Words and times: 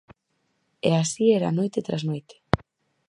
E 0.89 0.91
así 1.03 1.25
era 1.37 1.55
noite 1.59 1.85
tras 1.87 2.03
noite. 2.09 2.35